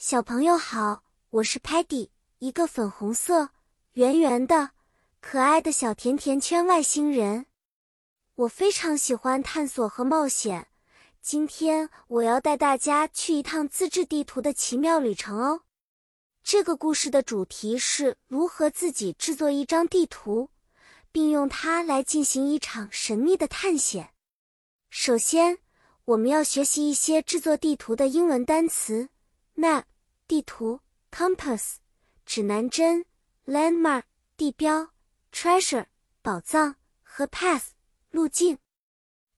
[0.00, 3.48] 小朋友好，我是 Patty，一个粉红色、
[3.94, 4.70] 圆圆的、
[5.20, 7.46] 可爱的小甜甜圈外星人。
[8.36, 10.68] 我非常喜欢探索和冒险。
[11.20, 15.62] 今天我要带大家去一趟自制地图的奇妙旅程哦。
[16.44, 20.50] 这个故事的主题是如何自己制作一张地图，
[21.10, 24.10] 并用它来进行一场神秘的探险。
[24.90, 25.58] 首先，
[26.04, 29.08] 我们要学习一些制作地图的英文单词。
[29.58, 29.82] Map
[30.28, 30.80] 地图
[31.10, 31.78] ，compass
[32.24, 33.04] 指南针
[33.44, 34.04] ，landmark
[34.36, 34.92] 地标
[35.32, 35.86] ，treasure
[36.22, 37.70] 宝藏和 path
[38.12, 38.56] 路径。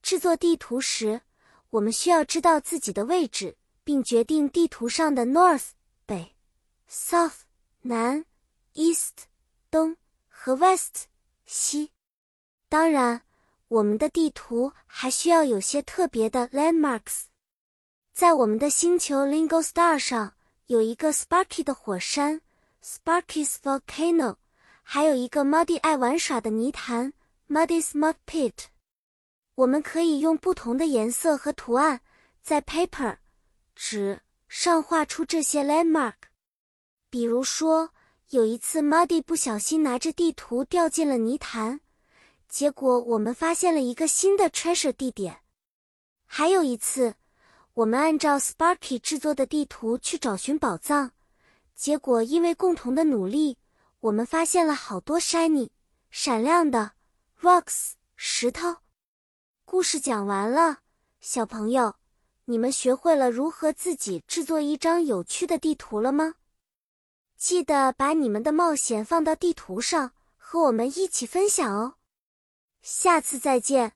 [0.03, 1.23] 制作地图时，
[1.71, 5.71] 我们需要知道自己的位置，并决定地图上的 north
[6.05, 6.37] 北、
[6.87, 7.45] south
[7.81, 8.27] 南、
[8.75, 9.25] east
[9.71, 9.97] 东
[10.29, 11.07] 和 west
[11.47, 11.93] 西。
[12.69, 13.23] 当然，
[13.69, 17.30] 我们的地图还需要有些特别的 landmarks。
[18.21, 20.35] 在我们的星球 Lingo Star 上
[20.67, 22.43] 有一个 Sparky 的火山
[22.85, 24.37] Sparky's Volcano，
[24.83, 27.15] 还有一个 Muddy 爱玩耍的泥潭
[27.49, 28.65] Muddy's Mud Pit。
[29.55, 32.03] 我们可以用不同的颜色和图案
[32.43, 33.17] 在 paper
[33.75, 36.17] 纸上画出这些 landmark。
[37.09, 37.89] 比如说，
[38.29, 41.81] 有一次 Muddy 不小心拿着地图掉进了泥潭，
[42.51, 45.41] 结果我们发现了一个新的 treasure 地点。
[46.27, 47.15] 还有一次。
[47.75, 51.13] 我们按照 Sparky 制作的地图去找寻宝藏，
[51.75, 53.59] 结果因为共同的努力，
[54.01, 55.71] 我们发现了好多 shiny
[56.11, 56.93] 闪亮的
[57.41, 58.77] rocks 石头。
[59.65, 60.79] 故事讲完了，
[61.21, 61.95] 小朋友，
[62.47, 66.35] 你们学会了如何自己制作一张有趣的地图了吗？
[67.37, 71.95] 记得把你们的冒险放到地图上，和我们一起分享哦。
[72.83, 73.93] 下次再见，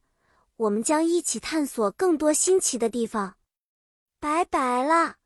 [0.57, 3.35] 我们将一起探索更多新奇的地方。
[4.25, 5.24] 拜拜了。